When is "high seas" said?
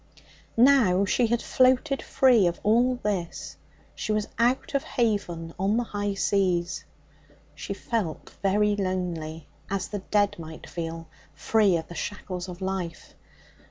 5.83-6.85